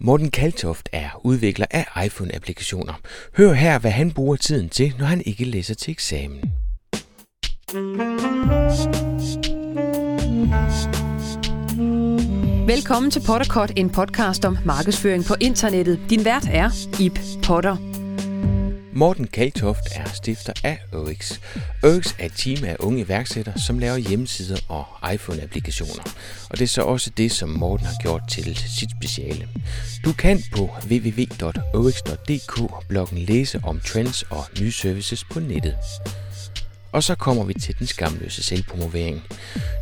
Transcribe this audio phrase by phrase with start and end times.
[0.00, 2.92] Morten Kaltoft er udvikler af iPhone-applikationer.
[3.36, 6.40] Hør her, hvad han bruger tiden til, når han ikke læser til eksamen.
[12.66, 16.00] Velkommen til Potterkort, en podcast om markedsføring på internettet.
[16.10, 16.70] Din vært er
[17.00, 17.87] Ip Potter.
[18.98, 21.32] Morten Kaltoft er stifter af OX.
[21.82, 24.84] OX er et team af unge iværksættere, som laver hjemmesider og
[25.14, 26.02] iPhone-applikationer.
[26.50, 29.48] Og det er så også det, som Morten har gjort til sit speciale.
[30.04, 35.76] Du kan på www.ox.dk-bloggen læse om trends og nye services på nettet.
[36.92, 39.22] Og så kommer vi til den skamløse selvpromovering.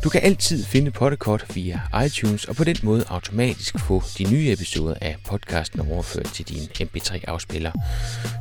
[0.03, 4.51] Du kan altid finde Podcast via iTunes og på den måde automatisk få de nye
[4.51, 7.71] episoder af podcasten overført til din MP3-afspiller.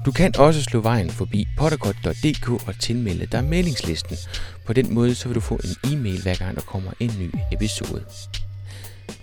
[0.07, 4.17] Du kan også slå vejen forbi podcast.dk og tilmelde dig meldingslisten.
[4.67, 7.31] På den måde så vil du få en e-mail hver gang der kommer en ny
[7.53, 8.05] episode.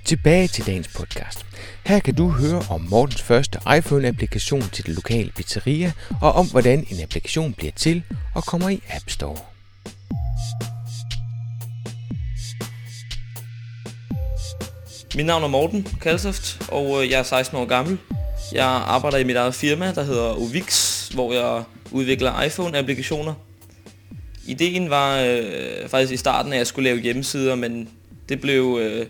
[0.06, 1.46] Tilbage til dagens podcast.
[1.86, 6.88] Her kan du høre om Mortens første iPhone-applikation til det lokale pizzeria, og om hvordan
[6.90, 8.04] en applikation bliver til
[8.36, 9.38] og kommer i App Store.
[15.16, 17.98] Mit navn er Morten Kalsoft, og øh, jeg er 16 år gammel.
[18.54, 23.34] Jeg arbejder i mit eget firma, der hedder Uvix, hvor jeg udvikler iPhone-applikationer.
[24.48, 27.90] Ideen var øh, faktisk i starten, at jeg skulle lave hjemmesider, men
[28.30, 29.06] det blev øh,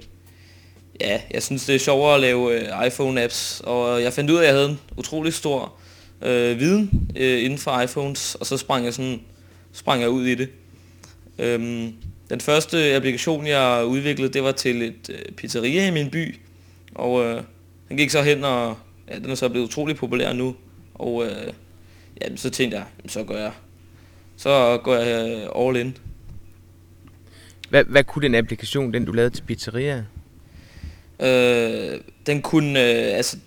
[1.02, 4.41] ja, jeg synes det er sjovere at lave øh, iPhone-apps, og jeg fandt ud af,
[4.41, 5.73] at jeg havde en utrolig stor
[6.22, 9.21] øh, viden øh, inden for iPhones, og så sprang jeg, sådan,
[9.71, 10.49] sprang jeg ud i det.
[11.39, 11.94] Øhm,
[12.30, 16.36] den første applikation, jeg udviklede, det var til et øh, pizzeria i min by,
[16.95, 17.44] og øh,
[17.89, 18.77] den gik så hen, og
[19.09, 20.55] ja, den er så blevet utrolig populær nu,
[20.94, 21.53] og øh,
[22.21, 23.52] ja, så tænkte jeg, så gør jeg,
[24.38, 25.97] så går jeg øh, all in.
[27.69, 30.05] Hvad, hvad kunne den applikation, den du lavede til pizzeria?
[31.19, 33.38] Øh, den kunne, øh, altså,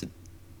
[0.00, 0.08] det,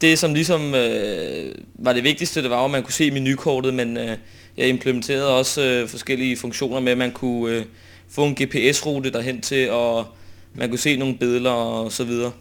[0.00, 3.96] det som ligesom øh, var det vigtigste, det var at man kunne se menukortet, men
[3.96, 4.16] øh,
[4.56, 7.64] jeg implementerede også øh, forskellige funktioner med, at man kunne øh,
[8.08, 10.06] få en GPS-rute derhen til, og
[10.54, 12.32] man kunne se nogle billeder og så videre.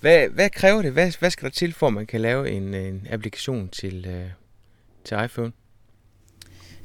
[0.00, 0.92] Hvad, hvad kræver det?
[0.92, 4.30] Hvad, hvad skal der til, for at man kan lave en, en applikation til, øh,
[5.04, 5.52] til iPhone?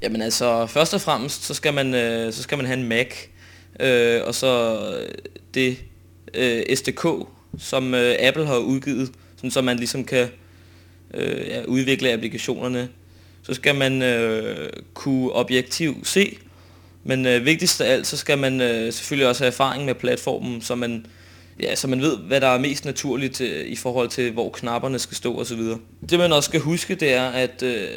[0.02, 3.16] Jamen altså, først og fremmest, så skal man, øh, så skal man have en Mac,
[3.80, 4.80] øh, og så
[5.53, 5.78] det
[6.34, 7.06] øh, SDK,
[7.59, 10.28] som øh, Apple har udgivet, sådan, så man ligesom kan
[11.14, 12.90] øh, ja, udvikle applikationerne.
[13.44, 16.38] Så skal man øh, kunne objektiv se,
[17.03, 20.62] men øh, vigtigst af alt, så skal man øh, selvfølgelig også have erfaring med platformen,
[20.62, 21.06] så man,
[21.59, 25.00] ja, så man ved, hvad der er mest naturligt øh, i forhold til, hvor knapperne
[25.00, 25.59] skal stå osv.
[26.09, 27.88] Det man også skal huske, det er, at øh,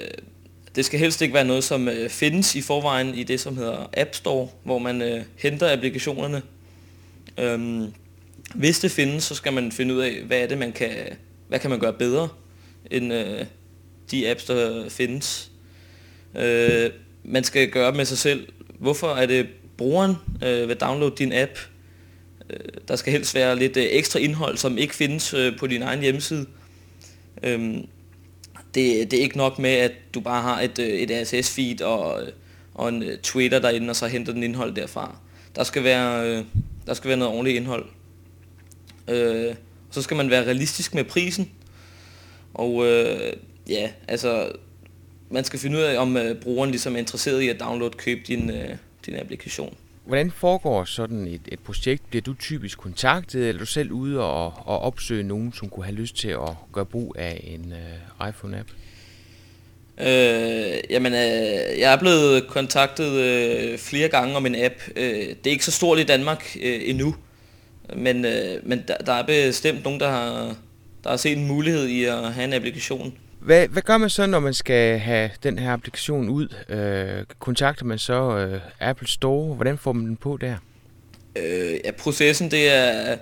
[0.77, 3.91] det skal helst ikke være noget, som øh, findes i forvejen i det, som hedder
[3.97, 6.43] App Store, hvor man øh, henter applikationerne.
[7.39, 7.93] Øhm,
[8.55, 10.91] hvis det findes, så skal man finde ud af, hvad er det, man kan,
[11.49, 12.29] hvad kan man gøre bedre
[12.91, 13.45] end øh,
[14.11, 15.51] de apps, der findes.
[16.37, 16.91] Øh,
[17.25, 18.49] man skal gøre med sig selv,
[18.79, 20.15] hvorfor er det brugeren
[20.45, 21.59] øh, vil downloade din app.
[22.51, 25.83] Øh, der skal helst være lidt øh, ekstra indhold, som ikke findes øh, på din
[25.83, 26.47] egen hjemmeside.
[27.43, 27.75] Øh,
[28.75, 32.23] det, det er ikke nok med, at du bare har et, øh, et RSS-feed og,
[32.23, 32.29] øh,
[32.75, 35.17] og en øh, Twitter derinde, og så henter den indhold derfra.
[35.57, 36.45] Der skal være, øh,
[36.87, 37.85] der skal være noget ordentligt indhold.
[39.09, 39.55] Øh,
[39.91, 41.51] så skal man være realistisk med prisen.
[42.55, 43.33] Og øh,
[43.69, 44.53] ja, altså,
[45.31, 48.21] man skal finde ud af, om øh, brugeren ligesom er interesseret i at downloade købe
[48.27, 48.77] din, øh,
[49.07, 49.77] din applikation.
[50.05, 52.11] Hvordan foregår sådan et, et projekt?
[52.11, 55.85] Bliver du typisk kontaktet, eller er du selv ude og, og opsøge nogen, som kunne
[55.85, 58.73] have lyst til at gøre brug af en øh, iPhone-app?
[59.99, 64.75] Øh, jamen, øh, jeg er blevet kontaktet øh, flere gange om en app.
[64.97, 67.15] Øh, det er ikke så stort i Danmark øh, endnu,
[67.97, 70.57] men, øh, men der, der er bestemt nogen, der har,
[71.05, 73.15] der har set en mulighed i at have en applikation.
[73.41, 76.49] Hvad, hvad gør man så, når man skal have den her applikation ud?
[76.69, 79.55] Øh, kontakter man så øh, Apple Store?
[79.55, 80.57] Hvordan får man den på der?
[81.37, 83.17] Øh, ja, processen det er,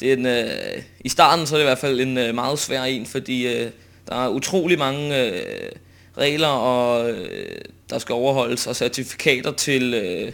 [0.00, 2.58] det er en, øh, i starten så er det i hvert fald en øh, meget
[2.58, 3.70] svær en, fordi øh,
[4.08, 5.70] der er utrolig mange øh,
[6.18, 10.32] regler, og øh, der skal overholdes, og certifikater til, øh,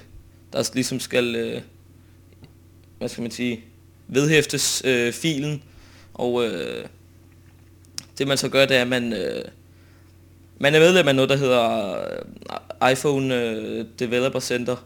[0.53, 1.61] der ligesom skal øh,
[2.99, 3.61] hvad skal man sige,
[4.09, 5.63] vedhæftes øh, filen,
[6.15, 6.85] og øh,
[8.19, 9.45] det man så gør, det er, at man, øh,
[10.59, 11.97] man er medlem af noget, der hedder
[12.83, 14.77] øh, iPhone øh, Developer Center,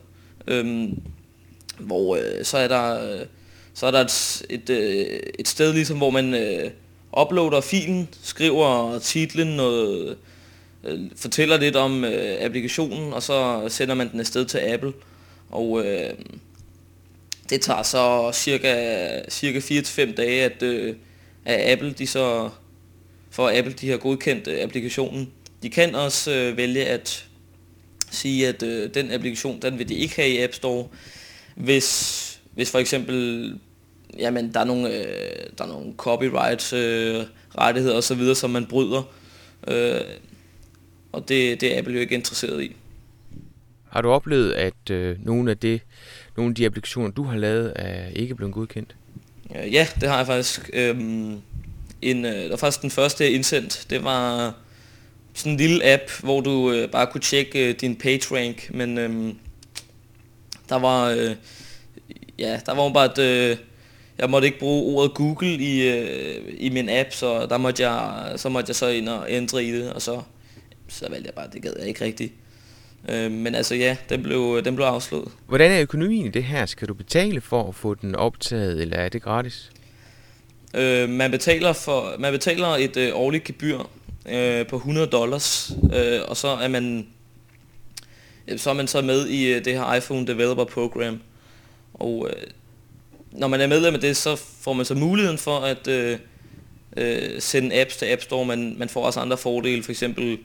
[0.46, 0.88] øh,
[1.78, 3.26] hvor øh, så er der, øh,
[3.74, 6.70] så er der et, et, øh, et sted, ligesom, hvor man øh,
[7.20, 10.16] uploader filen, skriver titlen, noget,
[10.84, 14.92] øh, fortæller lidt om øh, applikationen, og så sender man den afsted til Apple.
[15.50, 16.10] Og øh,
[17.52, 20.94] det tager så cirka, cirka 4-5 dage at, øh,
[21.44, 22.50] at Apple de så
[23.30, 25.32] for Apple de har godkendt øh, applikationen.
[25.62, 27.26] De kan også øh, vælge at
[28.10, 30.88] sige, at øh, den applikation, den vil de ikke have i App Store,
[31.54, 33.58] hvis, hvis for eksempel
[34.18, 37.24] jamen, der er nogle, øh, der er nogle copyright øh,
[37.58, 39.02] rettigheder osv., som man bryder.
[39.68, 40.00] Øh,
[41.12, 42.76] og det, det er Apple jo ikke interesseret i.
[43.92, 45.80] Har du oplevet, at øh, nogle af det,
[46.36, 48.96] nogle af de applikationer, du har lavet, er ikke blevet godkendt?
[49.56, 50.70] Øh, ja, det har jeg faktisk.
[50.72, 51.40] Øhm,
[52.02, 53.86] en, øh, det var faktisk den første, jeg indsendt.
[53.90, 54.54] Det var
[55.34, 58.98] sådan en lille app, hvor du øh, bare kunne tjekke øh, din page rank, men
[58.98, 59.34] øh,
[60.68, 61.36] der var øh,
[62.38, 63.56] ja, der var bare et, øh,
[64.18, 68.32] jeg måtte ikke bruge ordet Google i, øh, i min app, så der måtte jeg
[68.36, 70.22] så måtte jeg så ind og ændre i det, og så
[70.88, 72.32] så valgte jeg bare, det gad jeg ikke rigtigt.
[73.08, 75.28] Øh, men altså ja, den blev, den blev afslået.
[75.46, 76.66] Hvordan er økonomien i det her?
[76.66, 79.70] Skal du betale for at få den optaget, eller er det gratis?
[80.74, 83.78] Øh, man, betaler for, man betaler et øh, årligt gebyr
[84.28, 87.06] øh, på 100 dollars, øh, og så er man
[88.56, 91.20] så er man så med i øh, det her iPhone Developer Program.
[91.94, 92.46] Og øh,
[93.32, 96.18] når man er medlem af det, så får man så muligheden for at øh,
[96.96, 98.44] øh, sende apps til App Store.
[98.44, 100.38] Man, man får også andre fordele, for eksempel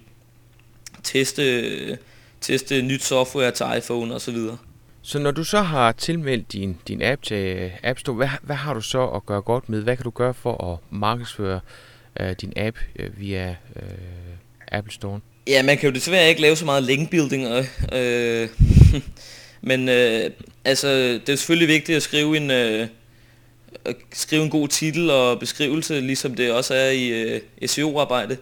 [1.03, 1.98] teste,
[2.42, 4.38] teste nyt software til iPhone osv.
[5.01, 8.74] Så når du så har tilmeldt din, din app til App Store, hvad, hvad har
[8.74, 9.81] du så at gøre godt med?
[9.81, 11.60] Hvad kan du gøre for at markedsføre
[12.19, 13.81] øh, din app øh, via øh,
[14.72, 15.19] Apple Store?
[15.48, 18.50] Ja, man kan jo desværre ikke lave så meget link building, øh,
[19.69, 20.31] men øh,
[20.66, 22.88] altså, det er selvfølgelig vigtigt at skrive en, øh,
[23.86, 28.38] at skrive en god titel og beskrivelse, ligesom det også er i øh, SEO-arbejde.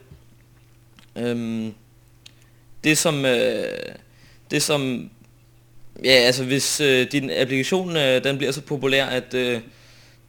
[1.15, 1.73] Øhm,
[2.85, 3.63] det som, øh,
[4.51, 5.09] det som,
[6.03, 9.59] ja altså hvis øh, din applikation øh, den bliver så populær, at øh,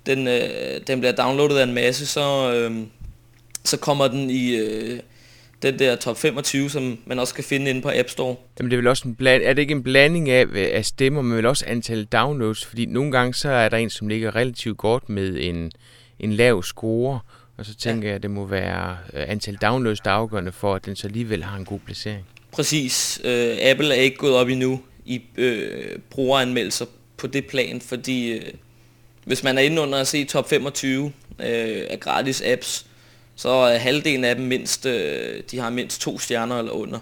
[0.06, 2.86] den, øh, den bliver downloadet af en masse, så, øh,
[3.64, 5.00] så kommer den i øh,
[5.62, 8.36] den der top 25, som man også kan finde inde på App Store.
[8.58, 11.22] Jamen det er vel også en bland, er det ikke en blanding af, af stemmer,
[11.22, 12.66] men vel også antal downloads?
[12.66, 15.72] Fordi nogle gange så er der en, som ligger relativt godt med en,
[16.20, 17.20] en lav score,
[17.56, 18.08] og så tænker ja.
[18.08, 21.06] jeg, at det må være øh, antal downloads, der er afgørende for, at den så
[21.06, 22.26] alligevel har en god placering.
[22.56, 23.20] Præcis.
[23.24, 26.86] Øh, Apple er ikke gået op endnu i øh, brugeranmeldelser
[27.16, 28.52] på det plan, fordi øh,
[29.24, 32.86] hvis man er inde under at se top 25 øh, af gratis apps,
[33.36, 36.98] så er halvdelen af dem mindst, øh, de har mindst to stjerner eller under.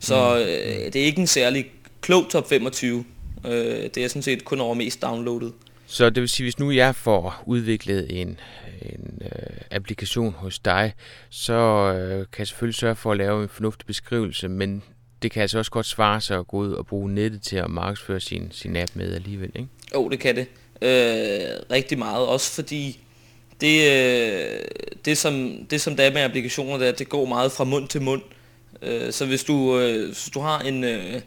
[0.00, 0.40] Så mm.
[0.40, 1.66] øh, det er ikke en særlig
[2.00, 3.04] klog top 25.
[3.46, 3.52] Øh,
[3.94, 5.52] det er sådan set kun over mest downloadet.
[5.96, 8.40] Så det vil sige, hvis nu jeg får udviklet en,
[8.82, 10.92] en øh, applikation hos dig,
[11.30, 14.82] så øh, kan jeg selvfølgelig sørge for at lave en fornuftig beskrivelse, men
[15.22, 17.70] det kan altså også godt svare sig at gå ud og bruge nettet til at
[17.70, 19.68] markedsføre sin, sin app med alligevel, ikke?
[19.94, 20.46] Jo, oh, det kan det.
[20.82, 23.00] Øh, rigtig meget, også fordi
[23.60, 24.60] det, øh,
[25.04, 27.88] det, som, det som der er med applikationer, det, er, det går meget fra mund
[27.88, 28.22] til mund.
[28.82, 31.20] Øh, så hvis du, øh, hvis du har en, øh,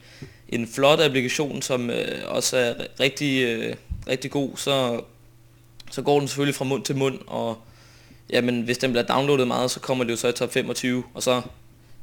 [0.50, 3.76] en flot applikation, som øh, også er rigtig, øh,
[4.10, 5.02] rigtig god, så,
[5.92, 7.58] så går den selvfølgelig fra mund til mund, og
[8.30, 11.24] jamen, hvis den bliver downloadet meget, så kommer det jo så i top 25, og
[11.24, 11.42] så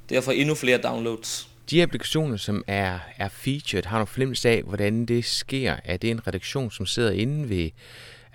[0.09, 1.49] derfor endnu flere downloads.
[1.71, 5.77] De applikationer, som er, er featured, har du fornemmelse af, hvordan det sker?
[5.85, 7.71] Er det en redaktion, som sidder inde ved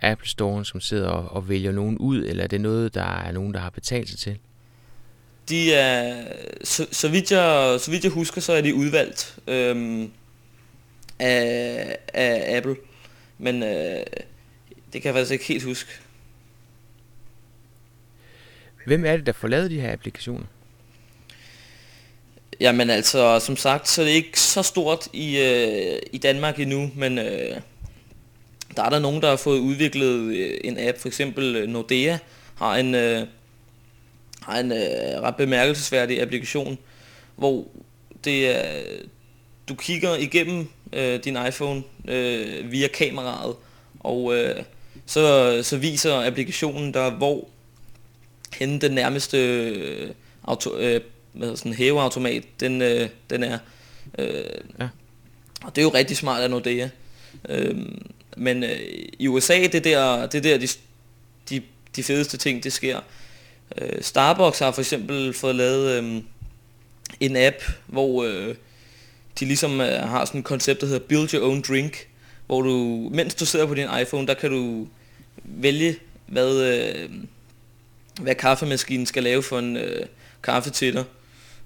[0.02, 3.32] Apple Store, som sidder og, og vælger nogen ud, eller er det noget, der er
[3.32, 4.38] nogen, der har betalt sig til?
[5.50, 6.24] De er,
[6.64, 10.12] så, så, vidt jeg, så vidt jeg husker, så er de udvalgt øhm,
[11.20, 12.76] af, af Apple.
[13.42, 14.06] Men øh,
[14.94, 15.92] det kan jeg faktisk ikke helt huske.
[18.86, 20.46] Hvem er det, der får lavet de her applikationer?
[22.60, 26.92] Jamen altså, som sagt, så er det ikke så stort i, øh, i Danmark endnu,
[26.96, 27.62] men øh,
[28.76, 32.18] der er der nogen, der har fået udviklet øh, en app, for eksempel øh, Nordea
[32.56, 33.28] har en, øh,
[34.42, 36.78] har en øh, ret bemærkelsesværdig applikation,
[37.36, 37.68] hvor
[38.24, 38.82] det er,
[39.72, 43.56] du kigger igennem øh, din iPhone øh, via kameraet,
[44.00, 44.64] og øh,
[45.06, 47.48] så, så viser applikationen der, hvor
[48.54, 50.12] henne den nærmeste øh,
[50.44, 51.02] auto, øh,
[51.34, 53.58] hvad sådan, hæveautomat, den, øh, den er.
[54.20, 54.44] Øh,
[54.80, 54.90] ja.
[55.64, 56.90] Og det er jo rigtig smart af Nordea.
[57.50, 57.76] Øh,
[58.38, 58.80] men øh,
[59.20, 60.68] i USA, det der, det der de,
[61.50, 61.62] de,
[61.96, 63.00] de fedeste ting, det sker.
[63.78, 66.22] Øh, Starbucks har for eksempel fået lavet øh,
[67.20, 67.56] en app,
[67.88, 68.56] hvor øh,
[69.40, 72.08] de ligesom øh, har sådan et koncept, der hedder Build Your Own Drink,
[72.48, 74.88] hvor du, mens du sidder på din iPhone, der kan du
[75.44, 75.96] vælge,
[76.28, 77.10] hvad, øh,
[78.22, 80.06] hvad kaffemaskinen skal lave for en øh,
[80.44, 81.04] kaffe til dig.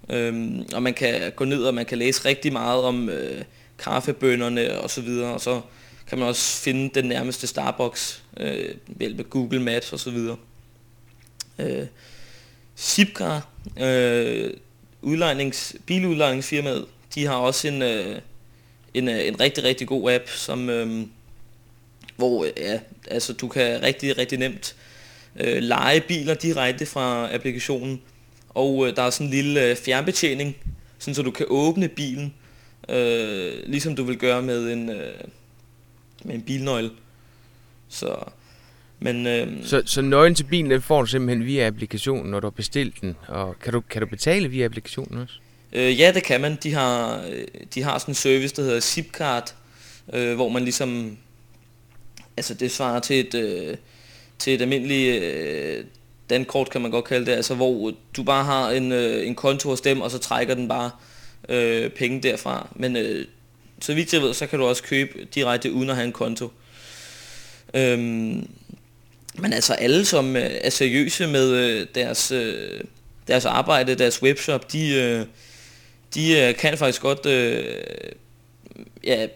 [0.10, 3.44] Øhm, og man kan gå ned, og man kan læse rigtig meget om øh,
[3.80, 5.62] kaffebønderne og så videre, og så
[6.08, 10.12] kan man også finde den nærmeste Starbucks øh, ved hjælp af Google Maps og så
[10.12, 10.38] videre.
[11.60, 11.86] Øh,
[12.78, 13.48] Zipcar,
[13.80, 14.54] øh,
[15.02, 18.20] udlejnings, biludlejningsfirmaet, de har også en, øh,
[18.94, 21.08] en, øh, en rigtig, rigtig god app, som, øh,
[22.16, 24.76] hvor ja, altså, du kan rigtig, rigtig nemt
[25.40, 28.02] øh, lege biler direkte fra applikationen.
[28.50, 30.56] Og øh, der er sådan en lille øh, fjernbetjening,
[31.00, 32.34] sådan så du kan åbne bilen,
[32.90, 35.14] øh, ligesom du vil gøre med en, øh,
[36.24, 36.92] med en bilnøgle.
[37.90, 38.16] Så,
[39.00, 42.48] men, øh, så, så nøglen til bilen, den får du simpelthen via applikationen, når du
[42.48, 43.16] har bestilt den.
[43.28, 45.40] Og kan du, kan du betale via applikationen også?
[45.76, 46.58] Øh, ja, det kan man.
[46.64, 49.56] De har, øh, de har sådan en service, der hedder Zipcard,
[50.14, 51.18] øh, hvor man ligesom...
[52.38, 53.78] Altså, det svarer til et, øh,
[54.40, 55.86] til et almindeligt øh,
[56.30, 57.32] dankort, kan man godt kalde det.
[57.32, 60.68] Altså, hvor du bare har en, øh, en konto hos dem, og så trækker den
[60.68, 60.92] bare
[61.50, 62.68] øh, penge derfra.
[62.76, 63.26] Men øh,
[63.82, 66.52] så vidt jeg ved, så kan du også købe direkte uden at have en konto.
[67.74, 68.48] Øhm,
[69.38, 72.82] men altså alle, som øh, er seriøse med øh, deres, øh,
[73.28, 75.26] deres arbejde, deres webshop, de, øh,
[76.16, 77.82] de øh, kan faktisk godt, øh,
[79.04, 79.28] ja,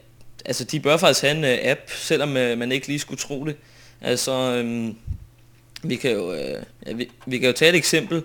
[0.45, 3.45] altså de bør faktisk have en øh, app, selvom øh, man ikke lige skulle tro
[3.45, 3.55] det.
[4.01, 4.93] Altså, øh,
[5.83, 8.24] vi kan jo, øh, ja, vi, vi kan jo tage et eksempel.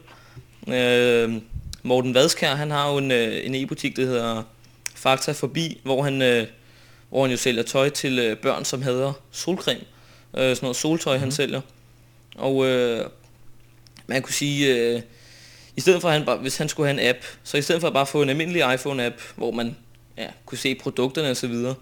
[0.69, 1.33] Øh,
[1.83, 4.43] Morten Vadskær, han har jo en, øh, en e-butik, der hedder
[4.95, 6.47] Fakta Forbi, hvor han, øh,
[7.09, 9.81] hvor han jo sælger tøj til øh, børn, som hader solcreme.
[10.37, 11.21] Øh, sådan noget soltøj, mm.
[11.21, 11.35] han mhm.
[11.35, 11.61] sælger.
[12.35, 13.07] Og øh,
[14.07, 15.03] man kunne sige, øh,
[15.77, 17.81] i stedet for, at han bare, hvis han skulle have en app, så i stedet
[17.81, 19.77] for at bare få en almindelig iPhone-app, hvor man
[20.19, 21.75] ja, kunne se produkterne osv., så, videre,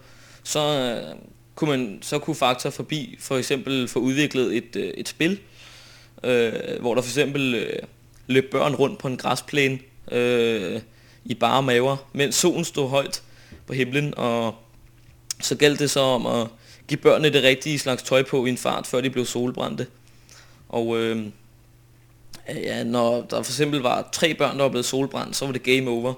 [0.43, 1.15] så, øh,
[1.55, 5.39] kunne man, så kunne Faktor forbi for eksempel få udviklet et, øh, et spil,
[6.23, 7.79] øh, hvor der for eksempel øh,
[8.27, 9.79] løb børn rundt på en græsplæne
[10.11, 10.81] øh,
[11.25, 13.21] i bare maver, mens solen stod højt
[13.67, 14.55] på himlen, og
[15.41, 16.47] så galt det så om at
[16.87, 19.87] give børnene det rigtige slags tøj på i en fart, før de blev solbrændte.
[20.69, 21.25] Og øh,
[22.47, 25.63] ja, når der for eksempel var tre børn, der var blevet solbrændt, så var det
[25.63, 26.13] game over.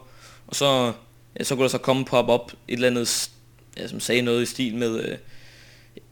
[0.47, 0.93] Og så,
[1.39, 3.29] ja, så kunne der så komme pop op et eller andet,
[3.77, 5.17] ja, som sagde noget i stil med, øh,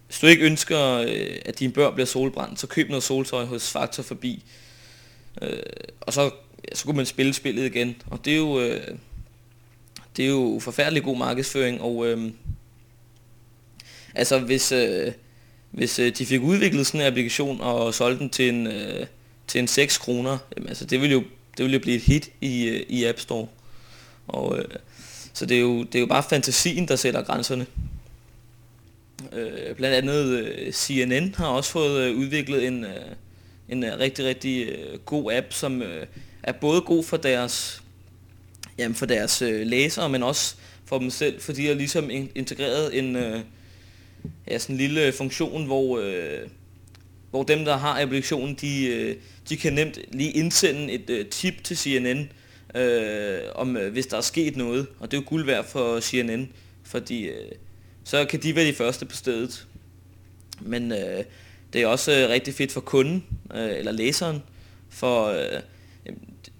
[0.08, 3.72] hvis du ikke ønsker, øh, at dine børn bliver solbrændt, så køb noget soltøj hos
[3.72, 4.43] Faktor forbi.
[5.41, 5.60] Øh,
[6.01, 7.96] og så, ja, så kunne man spille spillet igen.
[8.12, 8.88] Og det er jo, øh,
[10.17, 12.32] det er jo forfærdelig god markedsføring, og øh,
[14.15, 15.12] altså hvis, øh,
[15.72, 19.05] hvis øh, de fik udviklet sådan en applikation og solgte den til en, øh,
[19.47, 21.23] til en 6 kroner, jamen, altså det ville jo
[21.57, 23.47] det ville jo blive et hit i, øh, i App Store.
[24.27, 24.65] Og, øh,
[25.33, 27.65] så det er, jo, det er jo bare fantasien, der sætter grænserne.
[29.33, 32.91] Øh, blandt andet øh, CNN har også fået øh, udviklet en, øh,
[33.69, 36.05] en øh, rigtig, rigtig øh, god app, som øh,
[36.43, 37.83] er både god for deres,
[38.77, 43.00] jamen for deres øh, læsere, men også for dem selv, fordi de har ligesom integreret
[43.00, 43.39] en, øh,
[44.47, 46.47] ja, sådan en lille funktion, hvor, øh,
[47.33, 49.15] hvor dem, der har applikationen, de, øh,
[49.49, 52.29] de kan nemt lige indsende et øh, tip til CNN,
[52.75, 54.87] øh, om øh, hvis der er sket noget.
[54.99, 56.49] Og det er jo guld værd for CNN,
[56.83, 57.51] fordi øh,
[58.03, 59.67] så kan de være de første på stedet.
[60.61, 61.23] Men øh,
[61.73, 63.23] det er også øh, rigtig fedt for kunden,
[63.55, 64.43] øh, eller læseren,
[64.89, 65.61] for øh,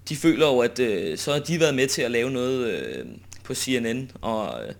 [0.08, 3.06] de føler jo, at øh, så har de været med til at lave noget øh,
[3.44, 4.74] på CNN, og øh,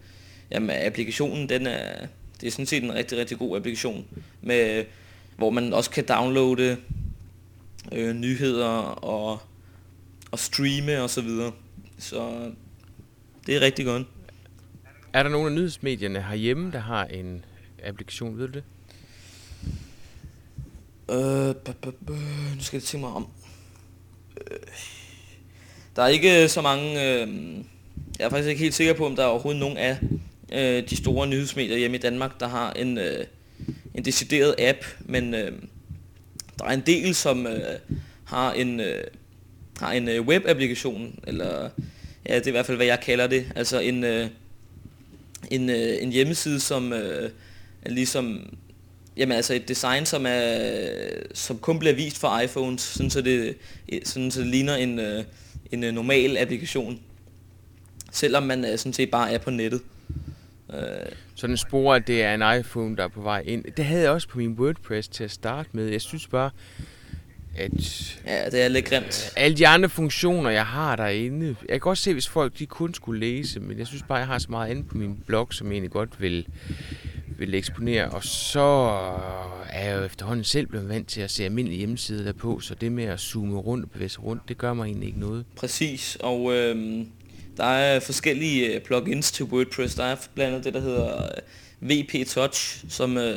[0.51, 2.07] jamen, applikationen, den er,
[2.41, 4.07] det er sådan set en rigtig, rigtig god applikation,
[4.43, 4.85] med,
[5.37, 6.77] hvor man også kan downloade
[7.93, 8.69] øh, nyheder
[9.05, 9.41] og,
[10.31, 11.53] og streame og så videre.
[11.99, 12.51] Så
[13.47, 14.07] det er rigtig godt.
[15.13, 17.45] Er der nogle af nyhedsmedierne herhjemme, der har en
[17.85, 18.65] applikation, ved du det?
[21.11, 22.11] Øh, b- b- b-
[22.57, 23.29] nu skal jeg tænke mig om.
[24.51, 24.59] Øh,
[25.97, 26.91] der er ikke så mange...
[27.23, 27.29] Øh,
[28.19, 29.99] jeg er faktisk ikke helt sikker på, om der er overhovedet nogen af
[30.53, 33.25] øh, de store nyhedsmedier hjemme i Danmark, der har en, øh,
[33.95, 35.53] en decideret app, men øh,
[36.59, 37.79] der er en del, som øh,
[38.25, 39.05] har en, øh,
[39.79, 41.71] har en øh, webapplikation, eller
[42.29, 44.29] ja, det er i hvert fald, hvad jeg kalder det, altså en, øh,
[45.51, 47.31] en, øh, en hjemmeside, som øh,
[47.83, 48.55] er ligesom,
[49.17, 50.59] jamen altså et design, som er,
[51.35, 53.57] som kun bliver vist for iPhones, sådan så det,
[54.05, 55.25] sådan så det ligner en, øh,
[55.73, 57.01] en øh, normal applikation,
[58.13, 59.81] selvom man øh, sådan set bare er på nettet.
[60.75, 63.65] Øh, så den sporer, at det er en iPhone, der er på vej ind.
[63.77, 65.89] Det havde jeg også på min WordPress til at starte med.
[65.89, 66.51] Jeg synes bare,
[67.57, 68.17] at...
[68.27, 69.33] Ja, det er lidt grimt.
[69.37, 71.47] Øh, alle de andre funktioner, jeg har derinde...
[71.47, 74.27] Jeg kan godt se, hvis folk de kun skulle læse, men jeg synes bare, jeg
[74.27, 76.47] har så meget andet på min blog, som jeg egentlig godt vil,
[77.39, 78.09] vil eksponere.
[78.09, 78.61] Og så
[79.71, 82.75] er jeg jo efterhånden selv blevet vant til at se almindelige hjemmesider der på, så
[82.75, 85.45] det med at zoome rundt og bevæge sig rundt, det gør mig egentlig ikke noget.
[85.57, 86.55] Præcis, og...
[86.55, 87.05] Øh
[87.57, 89.95] der er forskellige øh, plugins til WordPress.
[89.95, 91.43] Der er blandt andet det, der hedder øh,
[91.81, 93.37] VP Touch, som øh,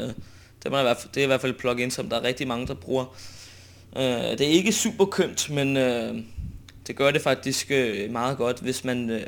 [0.64, 2.24] det, er i hvert fald, det er i hvert fald et plugin, som der er
[2.24, 3.18] rigtig mange, der bruger.
[3.98, 6.16] Øh, det er ikke super kønt, men øh,
[6.88, 9.24] det gør det faktisk øh, meget godt, hvis man øh,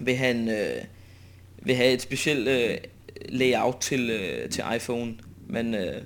[0.00, 0.82] vil, have en, øh,
[1.62, 2.78] vil have et specielt øh,
[3.28, 5.14] layout til, øh, til iPhone.
[5.46, 6.02] Men øh,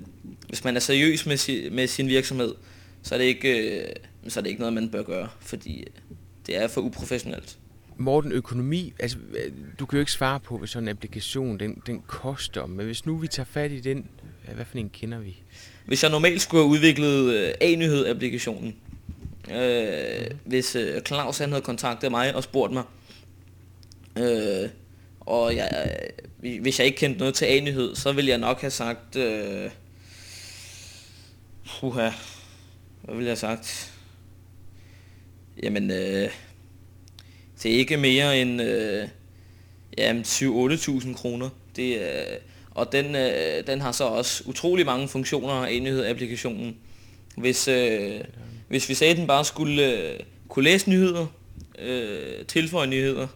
[0.47, 2.55] hvis man er seriøs med, si, med sin virksomhed,
[3.03, 3.89] så er, det ikke, øh,
[4.27, 5.87] så er det ikke noget, man bør gøre, fordi øh,
[6.47, 7.57] det er for uprofessionelt.
[7.97, 11.81] Morten, økonomi, altså øh, du kan jo ikke svare på, hvad sådan en applikation den,
[11.87, 14.07] den koster, men hvis nu vi tager fat i den,
[14.47, 15.35] øh, hvad for en kender vi?
[15.85, 18.75] Hvis jeg normalt skulle have udviklet øh, A-nyhed-applikationen,
[19.51, 20.37] øh, mm.
[20.45, 22.83] hvis øh, Claus han havde kontaktet mig og spurgt mig,
[24.17, 24.69] øh,
[25.19, 25.99] og jeg,
[26.61, 29.69] hvis jeg ikke kendte noget til A-nyhed, så ville jeg nok have sagt, øh,
[31.79, 32.09] puha,
[33.01, 33.93] hvad ville jeg have sagt?
[35.63, 36.29] Jamen, øh,
[37.63, 39.07] det er ikke mere end øh,
[39.97, 41.49] ja, 7-8.000 kroner.
[41.75, 42.37] Det er,
[42.71, 46.77] og den, øh, den har så også utrolig mange funktioner i applikationen.
[47.37, 48.21] Hvis, øh,
[48.67, 51.25] hvis vi sagde, at den bare skulle øh, kunne læse nyheder,
[51.79, 53.27] øh, tilføje nyheder,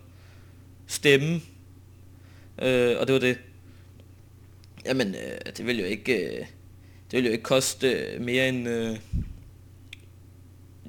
[0.87, 1.41] stemme,
[2.61, 3.37] øh, og det var det.
[4.85, 6.45] Jamen, øh, det vil jo ikke, øh,
[7.11, 8.97] det vil jo ikke koste øh, mere end øh,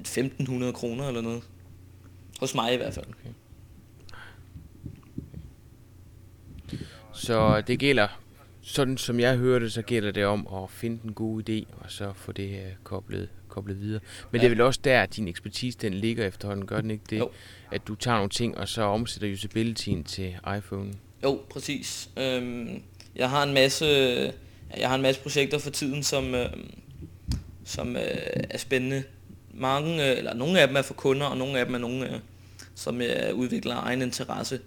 [0.07, 1.43] 1.500 kroner eller noget.
[2.39, 3.05] Hos mig i hvert fald.
[3.05, 3.33] Okay.
[7.13, 8.07] Så det gælder,
[8.61, 11.91] sådan som jeg hører det, så gælder det om at finde en god idé, og
[11.91, 14.01] så få det uh, koblet, koblet videre.
[14.31, 14.47] Men ja.
[14.47, 17.19] det er vel også der, at din ekspertise den ligger efterhånden, gør den ikke det?
[17.19, 17.29] Jo.
[17.71, 20.93] At du tager nogle ting, og så omsætter usabilityen til iPhone?
[21.23, 22.09] Jo, præcis.
[22.17, 22.83] Øhm,
[23.15, 23.85] jeg har en masse,
[24.77, 26.49] jeg har en masse projekter for tiden, som, øh,
[27.65, 28.03] som øh,
[28.49, 29.03] er spændende
[29.59, 32.05] mange, øh, eller nogle af dem er for kunder, og nogle af dem er nogle,
[32.05, 32.19] øh,
[32.75, 34.59] som jeg udvikler egen interesse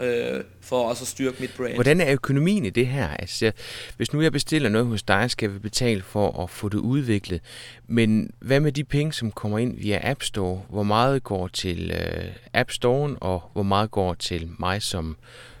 [0.00, 1.74] øh, for også at styrke mit brand.
[1.74, 3.08] Hvordan er økonomien i det her?
[3.08, 3.52] Altså,
[3.96, 7.40] hvis nu jeg bestiller noget hos dig, skal vi betale for at få det udviklet.
[7.86, 10.62] Men hvad med de penge, som kommer ind via App Store?
[10.68, 15.16] Hvor meget går til øh, App Store'en, og hvor meget går til mig som,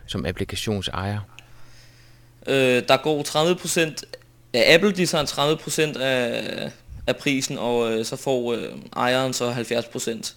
[0.06, 1.20] som applikationsejer?
[2.46, 4.02] Øh, der går 30%
[4.52, 5.24] af Apple, de tager
[5.94, 6.70] 30% af,
[7.06, 10.34] af prisen, og øh, så får øh, ejeren så 70%.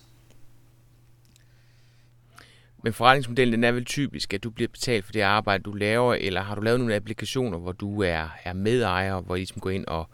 [2.84, 6.13] Men forretningsmodellen den er vel typisk, at du bliver betalt for det arbejde, du laver,
[6.13, 9.69] eller har du lavet nogle applikationer, hvor du er, er medejer, hvor I ligesom går
[9.69, 10.08] ind og,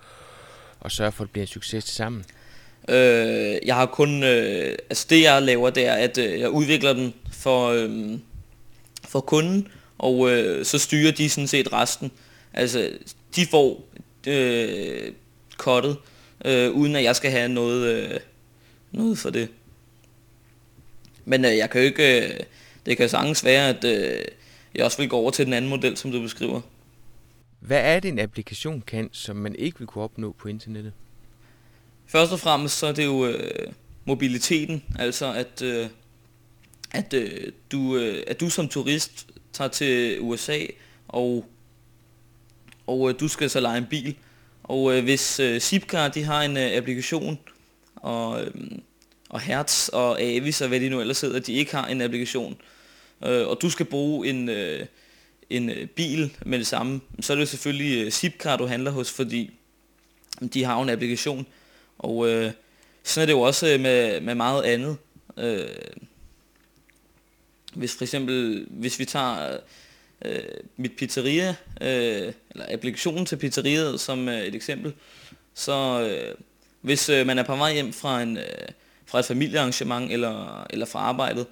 [0.79, 2.25] og sørger for, at det bliver en succes til sammen?
[2.89, 6.93] Øh, jeg har kun, øh, altså det jeg laver, det er, at øh, jeg udvikler
[6.93, 8.19] den for, øh,
[9.07, 12.11] for kunden, og øh, så styrer de sådan set resten.
[12.53, 12.91] Altså,
[13.35, 13.83] de får
[14.27, 15.11] øh,
[15.57, 15.97] kottet,
[16.45, 18.19] øh, uden at jeg skal have noget, øh,
[18.91, 19.49] noget for det.
[21.25, 22.39] Men øh, jeg kan jo ikke, øh,
[22.85, 24.25] det kan sagtens være, at øh,
[24.75, 26.61] jeg også vil gå over til den anden model, som du beskriver.
[27.59, 30.93] Hvad er det en applikation kan, som man ikke vil kunne opnå på internettet?
[32.07, 33.73] Først og fremmest så er det jo øh,
[34.05, 35.87] mobiliteten, altså at, øh,
[36.91, 40.59] at, øh, du, øh, at du som turist tager til USA,
[41.07, 41.45] og,
[42.87, 44.15] og øh, du skal så lege en bil.
[44.67, 47.39] Og øh, hvis øh, Zipcar de har en øh, applikation,
[47.95, 48.51] og, øh,
[49.29, 52.57] og Hertz og Avis og hvad de nu ellers hedder, de ikke har en applikation,
[53.25, 54.85] øh, og du skal bruge en, øh,
[55.49, 59.11] en øh, bil med det samme, så er det selvfølgelig øh, Zipcar, du handler hos,
[59.11, 59.51] fordi
[60.53, 61.45] de har en applikation.
[61.97, 62.51] Og øh,
[63.03, 64.97] sådan er det jo også øh, med, med meget andet.
[65.37, 65.67] Øh,
[67.73, 69.57] hvis for eksempel, hvis vi tager
[70.25, 70.43] øh,
[70.77, 74.93] mit pizzeria, øh, eller applikationen til pizzeriet som øh, et eksempel,
[75.53, 76.35] så øh,
[76.81, 78.67] hvis øh, man er på vej hjem fra, en, øh,
[79.05, 81.45] fra et familiearrangement eller, eller fra arbejdet,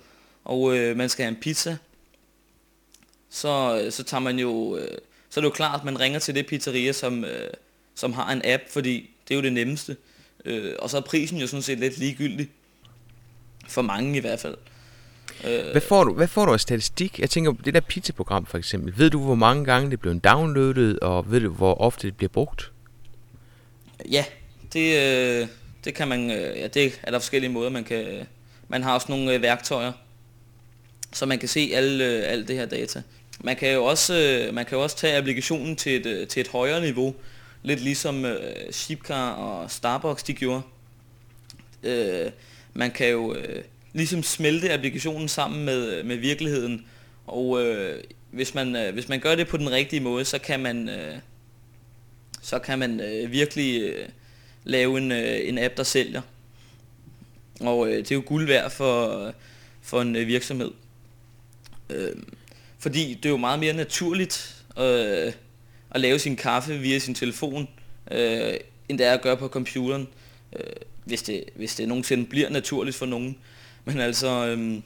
[0.46, 1.78] og øh, man skal have en pizza,
[3.30, 4.98] så, øh, så tager man jo, øh,
[5.30, 7.50] så er det jo klart, at man ringer til det pizzeria, som, øh,
[7.96, 9.98] som har en app, fordi det er jo det nemmeste.
[10.46, 12.50] Øh, og så er prisen jo sådan set lidt ligegyldig.
[13.68, 14.54] For mange i hvert fald.
[14.54, 14.73] Øh,
[15.44, 17.20] hvad, får du, hvad får du af statistik?
[17.20, 18.94] Jeg tænker, det der pizza-program for eksempel.
[18.98, 22.30] Ved du, hvor mange gange det bliver downloadet, og ved du, hvor ofte det bliver
[22.30, 22.72] brugt?
[24.12, 24.26] Ja,
[24.74, 25.00] det,
[25.42, 25.48] øh,
[25.86, 28.26] det kan man, øh, ja, det er der forskellige måder, man kan, øh,
[28.68, 29.92] man har også nogle øh, værktøjer,
[31.14, 33.02] så man kan se alle, øh, det her data.
[33.40, 36.42] Man kan jo også, øh, man kan jo også tage applikationen til et, øh, til
[36.42, 37.16] et højere niveau,
[37.64, 40.62] lidt ligesom øh, Shipcar og Starbucks de gjorde.
[41.84, 42.32] Øh,
[42.74, 46.86] man kan jo øh, ligesom smelte applikationen sammen med, øh, med virkeligheden,
[47.28, 50.60] og øh, hvis, man, øh, hvis man gør det på den rigtige måde, så kan
[50.60, 51.16] man, øh,
[52.42, 54.10] så kan man øh, virkelig øh,
[54.64, 56.22] lave en, øh, en app, der sælger.
[57.60, 59.34] Og øh, det er jo guld værd for, øh,
[59.82, 60.72] for en øh, virksomhed.
[61.90, 62.16] Øh,
[62.80, 65.34] fordi det er jo meget mere naturligt øh,
[65.92, 67.68] at lave sin kaffe via sin telefon,
[68.12, 68.54] øh,
[68.90, 70.08] end det er at gøre på computeren.
[70.60, 73.38] øh, hvis, det, hvis det nogensinde bliver naturligt for nogen.
[73.86, 74.84] Men altså, øhm,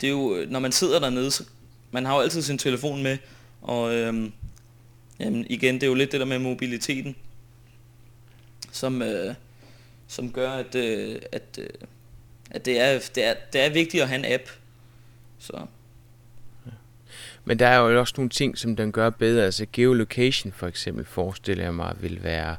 [0.00, 1.44] det er jo, øh, når man sidder dernede, så
[1.90, 3.18] man har jo altid sin telefon med,
[3.62, 4.32] og øhm,
[5.20, 7.16] jamen, igen, det er jo lidt det der med mobiliteten,
[8.72, 9.34] som, øh,
[10.08, 11.68] som gør, at, øh, at, øh,
[12.50, 14.42] at det, er, det, er, det er vigtigt at have en app.
[15.38, 15.66] Så.
[17.44, 19.44] Men der er jo også nogle ting, som den gør bedre.
[19.44, 22.56] Altså geolocation for eksempel, forestiller jeg mig, vil være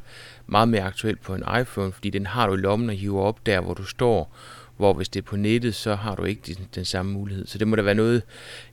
[0.48, 3.46] meget mere aktuelt på en iPhone, fordi den har du i lommen og hiver op
[3.46, 4.36] der, hvor du står.
[4.78, 7.48] Hvor hvis det er på nettet, så har du ikke den, den samme mulighed.
[7.48, 8.22] Så det må da være noget,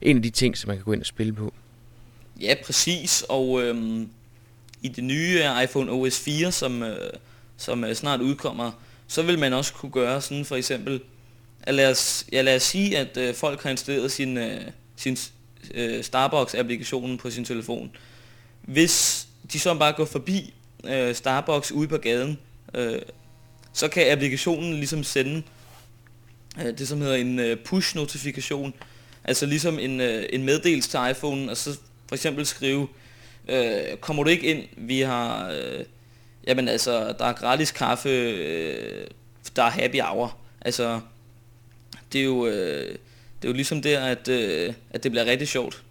[0.01, 1.53] en af de ting, som man kan gå ind og spille på.
[2.41, 3.25] Ja, præcis.
[3.29, 4.09] Og øhm,
[4.81, 7.09] i det nye iPhone OS 4, som, øh,
[7.57, 8.71] som øh, snart udkommer,
[9.07, 11.01] så vil man også kunne gøre sådan for eksempel,
[11.61, 14.61] at lad os, ja, lad os sige, at øh, folk har installeret sin, øh,
[14.95, 15.17] sin
[15.73, 17.91] øh, Starbucks-applikationen på sin telefon.
[18.61, 22.39] Hvis de så bare går forbi øh, Starbucks ude på gaden,
[22.73, 23.01] øh,
[23.73, 25.43] så kan applikationen ligesom sende
[26.59, 28.73] øh, det, som hedder en øh, push-notifikation,
[29.23, 32.87] altså ligesom en, øh, en meddelelse til iPhone, og så for eksempel skrive,
[33.49, 35.85] øh, kommer du ikke ind, vi har, øh,
[36.47, 39.07] jamen altså, der er gratis kaffe, øh,
[39.55, 40.37] der er happy hour.
[40.61, 40.99] Altså,
[42.13, 42.95] det er jo, øh,
[43.41, 45.83] det er jo ligesom der, at, øh, at det bliver rigtig sjovt.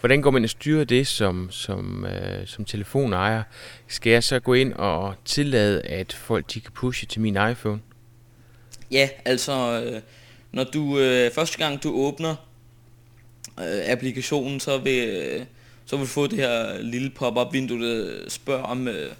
[0.00, 3.42] Hvordan går man og styrer det som, som, øh, som telefonejer?
[3.88, 7.80] Skal jeg så gå ind og tillade, at folk de kan pushe til min iPhone?
[8.94, 10.00] Ja, altså, øh,
[10.52, 12.34] når du øh, første gang du åbner
[13.58, 15.46] øh, applikationen, så vil, øh,
[15.86, 19.12] så vil du få det her lille pop-up vindue, der spørger om, øh,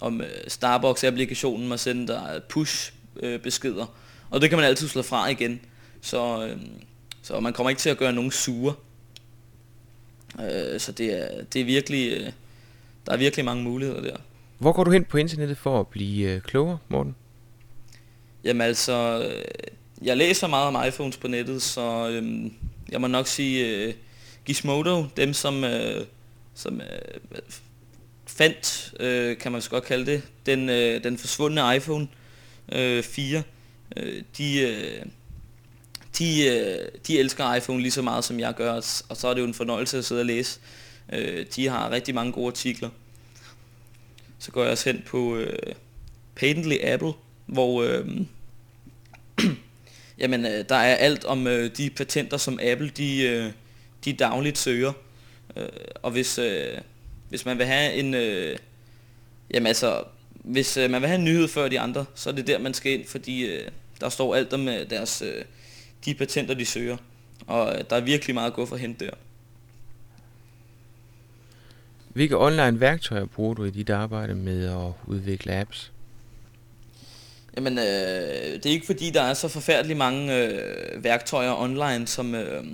[0.00, 3.82] om øh, Starbucks-applikationen må sende dig push-beskeder.
[3.82, 5.60] Øh, Og det kan man altid slå fra igen.
[6.00, 6.56] Så, øh,
[7.22, 8.74] så man kommer ikke til at gøre nogen sure.
[10.40, 12.32] Øh, så det er, det er virkelig, øh,
[13.06, 14.16] der er virkelig mange muligheder der.
[14.58, 17.14] Hvor går du hen på internettet for at blive øh, klogere, Morten?
[18.44, 19.44] Jamen altså, øh,
[20.02, 22.52] jeg læser meget om iPhones på nettet, så øhm,
[22.88, 23.94] jeg må nok sige øh,
[24.44, 26.06] Gizmodo, dem som, øh,
[26.54, 27.38] som øh,
[28.26, 32.08] fandt, øh, kan man så godt kalde det, den, øh, den forsvundne iPhone
[32.72, 33.42] øh, 4,
[33.96, 35.06] øh, de, øh,
[36.18, 38.72] de, øh, de elsker iPhone lige så meget som jeg gør,
[39.08, 40.60] og så er det jo en fornøjelse at sidde og læse.
[41.12, 42.90] Øh, de har rigtig mange gode artikler.
[44.38, 45.74] Så går jeg også hen på øh,
[46.34, 47.12] Patently Apple,
[47.46, 48.06] hvor øh,
[50.18, 53.52] jamen, øh, der er alt om øh, de patenter, som Apple de, øh,
[54.04, 54.92] de dagligt søger.
[55.56, 55.68] Øh,
[56.02, 56.78] og hvis, øh,
[57.28, 58.14] hvis man vil have en...
[58.14, 58.58] Øh,
[59.54, 62.46] jamen altså, hvis øh, man vil have en nyhed før de andre, så er det
[62.46, 63.68] der, man skal ind, fordi øh,
[64.00, 65.44] der står alt om øh, deres, øh,
[66.04, 66.96] de patenter, de søger.
[67.46, 69.10] Og øh, der er virkelig meget at gå for at hente der.
[72.08, 75.92] Hvilke online værktøjer bruger du i dit arbejde med at udvikle apps?
[77.56, 77.84] Jamen, øh,
[78.54, 82.64] det er ikke fordi, der er så forfærdeligt mange øh, værktøjer online, som, øh,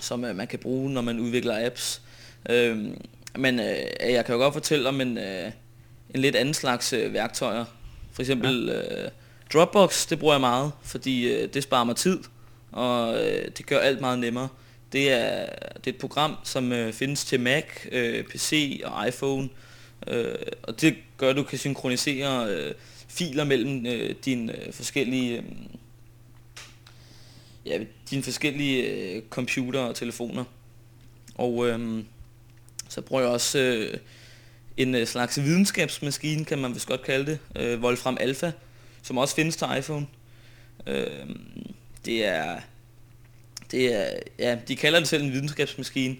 [0.00, 2.02] som øh, man kan bruge, når man udvikler apps.
[2.50, 2.78] Øh,
[3.36, 5.52] men øh, jeg kan jo godt fortælle om en, øh,
[6.14, 7.64] en lidt anden slags øh, værktøjer.
[8.12, 9.04] For eksempel ja.
[9.04, 9.10] øh,
[9.52, 12.18] Dropbox, det bruger jeg meget, fordi øh, det sparer mig tid,
[12.72, 14.48] og øh, det gør alt meget nemmere.
[14.92, 19.48] Det er, det er et program, som øh, findes til Mac, øh, PC og iPhone,
[20.06, 22.74] øh, og det gør, at du kan synkronisere øh,
[23.18, 25.44] filer mellem øh, dine øh, forskellige øh,
[27.66, 27.78] ja,
[28.10, 30.44] dine forskellige øh, computer og telefoner.
[31.34, 32.04] Og øh,
[32.88, 33.98] så bruger jeg også øh,
[34.76, 38.50] en øh, slags videnskabsmaskine, kan man vist godt kalde det, øh, Wolfram Alpha,
[39.02, 40.06] som også findes til iPhone.
[40.86, 41.06] Øh,
[42.04, 42.60] det er,
[43.70, 46.16] det er, ja, de kalder det selv en videnskabsmaskine,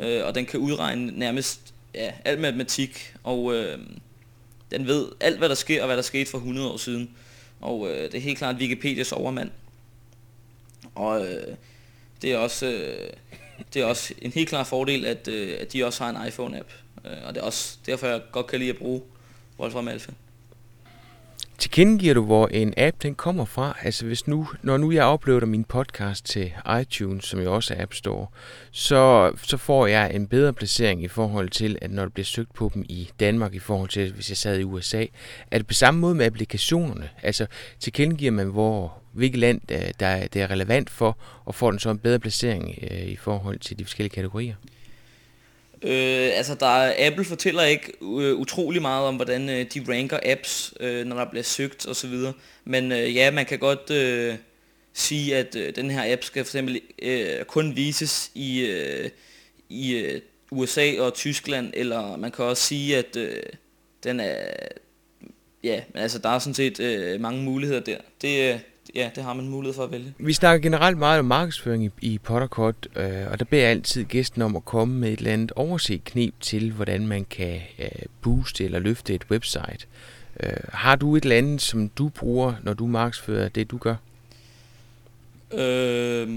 [0.00, 3.78] øh, og den kan udregne nærmest ja, al matematik, og øh,
[4.70, 7.10] den ved alt, hvad der sker, og hvad der skete for 100 år siden.
[7.60, 9.50] Og øh, det er helt klart Wikipedias overmand.
[10.94, 11.54] Og øh,
[12.22, 13.10] det, er også, øh,
[13.74, 16.72] det er også en helt klar fordel, at, øh, at de også har en iPhone-app.
[17.04, 19.02] Øh, og det er også derfor, jeg godt kan lide at bruge
[19.58, 20.12] Wolfram Alpha.
[21.58, 23.76] Tilkendegiver du, hvor en app den kommer fra?
[23.82, 27.82] Altså hvis nu, når nu jeg uploader min podcast til iTunes, som jo også er
[27.82, 28.26] App Store,
[28.70, 32.54] så, så får jeg en bedre placering i forhold til, at når det bliver søgt
[32.54, 35.04] på dem i Danmark, i forhold til, hvis jeg sad i USA,
[35.50, 37.10] er det på samme måde med applikationerne?
[37.22, 37.46] Altså
[37.80, 39.60] tilkendegiver man, hvor, hvilket land
[40.00, 43.58] der, der er relevant for, og får den så en bedre placering øh, i forhold
[43.58, 44.54] til de forskellige kategorier?
[45.82, 50.74] Øh, altså, der, Apple fortæller ikke øh, utrolig meget om, hvordan øh, de ranker apps,
[50.80, 52.14] øh, når der bliver søgt osv.
[52.64, 54.34] Men øh, ja, man kan godt øh,
[54.92, 59.10] sige, at øh, den her app skal for eksempel øh, kun vises i, øh,
[59.68, 63.42] i øh, USA og Tyskland, eller man kan også sige, at øh,
[64.04, 64.36] den er
[65.64, 67.98] ja, men altså der er sådan set øh, mange muligheder der.
[68.22, 68.60] Det, øh,
[68.94, 70.14] ja, det har man mulighed for at vælge.
[70.18, 74.04] Vi snakker generelt meget om markedsføring i, i Potterkort, øh, og der beder jeg altid
[74.04, 77.88] gæsten om at komme med et eller andet overset knep til, hvordan man kan øh,
[78.22, 79.86] booste eller løfte et website.
[80.40, 83.96] Øh, har du et eller andet, som du bruger, når du markedsfører det, du gør?
[85.52, 86.28] Øh,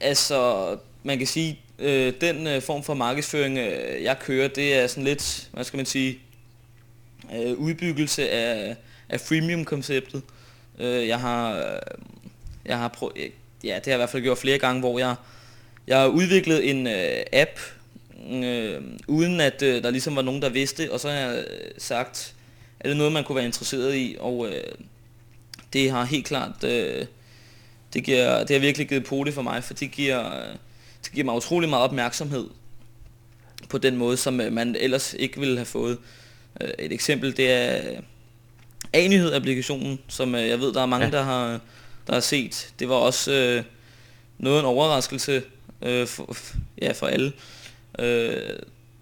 [0.00, 4.86] altså, man kan sige, øh, den øh, form for markedsføring, øh, jeg kører, det er
[4.86, 6.18] sådan lidt, hvad skal man sige,
[7.34, 8.76] øh, udbyggelse af,
[9.08, 10.16] af freemium-konceptet.
[10.16, 10.37] Øh,
[10.80, 11.78] Øh, jeg har, øh,
[12.64, 13.30] jeg har prøv, øh,
[13.64, 15.14] ja, det har jeg i hvert fald gjort flere gange, hvor jeg,
[15.86, 17.60] jeg har udviklet en øh, app,
[18.30, 21.70] øh, uden at øh, der ligesom var nogen, der vidste, og så har jeg øh,
[21.78, 22.34] sagt,
[22.80, 24.72] er det noget, man kunne være interesseret i, og øh,
[25.72, 27.06] det har helt klart, øh,
[27.92, 30.40] det, giver, det har virkelig givet pote for mig, for det giver,
[31.04, 32.46] det giver mig utrolig meget opmærksomhed
[33.68, 35.98] på den måde, som øh, man ellers ikke ville have fået.
[36.60, 38.00] Øh, et eksempel, det er
[38.92, 41.12] A-nyhed-applikationen, som øh, jeg ved, der er mange, ja.
[41.12, 41.60] der, har,
[42.06, 42.72] der har set.
[42.78, 43.64] Det var også øh,
[44.38, 45.42] noget en overraskelse
[45.82, 46.36] øh, for,
[46.82, 47.32] ja, for alle,
[47.98, 48.58] øh,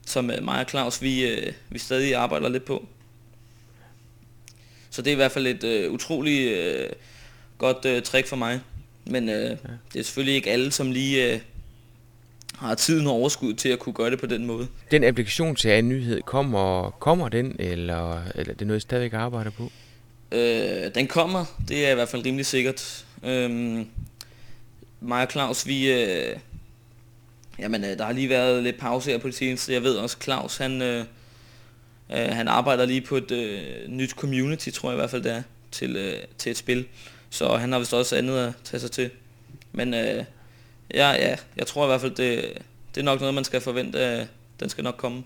[0.07, 2.87] som mig og Claus, vi, øh, vi stadig arbejder lidt på.
[4.91, 6.89] Så det er i hvert fald et øh, utroligt øh,
[7.59, 8.61] godt øh, trick for mig.
[9.05, 9.73] Men øh, ja.
[9.93, 11.41] det er selvfølgelig ikke alle, som lige øh,
[12.57, 14.69] har tiden og overskud til at kunne gøre det på den måde.
[14.91, 19.13] Den applikation til en nyhed, kommer, kommer den, eller, eller det er noget, I stadigvæk
[19.13, 19.73] arbejder på?
[20.33, 23.07] Øh, den kommer, det er i hvert fald rimelig sikkert.
[23.25, 23.51] Øh,
[25.01, 25.93] mig og Claus, vi...
[25.93, 26.37] Øh,
[27.59, 29.73] jamen, øh, der har lige været lidt pause her på det seneste.
[29.73, 31.05] Jeg ved også, Claus, han, øh,
[32.11, 35.33] øh, han arbejder lige på et øh, nyt community, tror jeg i hvert fald det
[35.33, 36.87] er, til, øh, til et spil.
[37.31, 39.11] Så han har vist også andet at tage sig til.
[39.73, 40.25] Men øh,
[40.95, 42.59] ja, ja, jeg tror i hvert fald, det,
[42.95, 44.29] det er nok noget, man skal forvente,
[44.61, 45.25] den skal nok komme.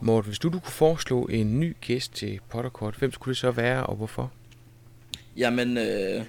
[0.00, 3.50] Morten, hvis du, du kunne foreslå en ny gæst til Potterkort, hvem skulle det så
[3.50, 4.32] være, og hvorfor?
[5.36, 6.22] Jamen, øh,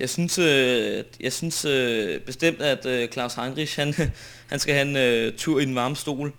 [0.00, 3.94] jeg synes, øh, jeg synes øh, bestemt, at øh, Claus Heinrich, han,
[4.50, 6.32] han skal have en øh, tur i en varm stol.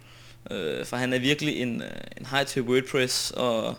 [0.52, 3.76] Øh, for han er virkelig en, øh, en hej til WordPress, og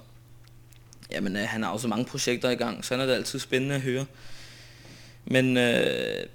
[1.13, 3.75] jamen, øh, han har også mange projekter i gang, så han er det altid spændende
[3.75, 4.07] at høre.
[5.25, 6.27] Men øh,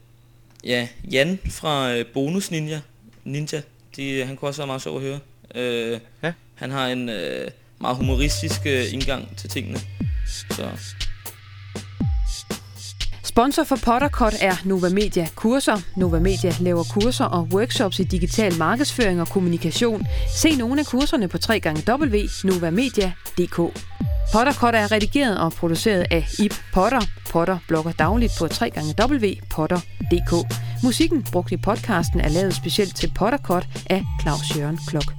[0.68, 2.80] ja, Jan fra øh, Bonus Ninja,
[3.24, 3.62] Ninja
[3.96, 5.20] de, han kunne også være meget sjov at høre.
[5.56, 6.34] Øh, ja.
[6.56, 7.48] Han har en øh,
[7.80, 9.80] meget humoristisk øh, indgang til tingene.
[10.50, 10.70] Så.
[13.24, 15.82] Sponsor for Pottercut er Nova Media Kurser.
[15.98, 20.08] Nova Media laver kurser og workshops i digital markedsføring og kommunikation.
[20.36, 23.60] Se nogle af kurserne på www.novamedia.dk.
[24.34, 27.02] Potterkort er redigeret og produceret af Ip Potter.
[27.30, 30.54] Potter blogger dagligt på www.potter.dk.
[30.84, 35.14] Musikken brugt i podcasten er lavet specielt til Pottercut af Claus Jørgen Klok.